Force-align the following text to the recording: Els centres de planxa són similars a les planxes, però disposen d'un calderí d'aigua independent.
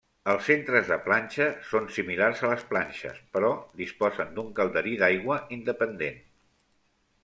Els 0.31 0.45
centres 0.51 0.87
de 0.93 0.95
planxa 1.07 1.47
són 1.73 1.85
similars 1.99 2.43
a 2.47 2.51
les 2.53 2.65
planxes, 2.73 3.21
però 3.37 3.53
disposen 3.85 4.35
d'un 4.39 4.53
calderí 4.63 4.99
d'aigua 5.05 5.43
independent. 5.61 6.23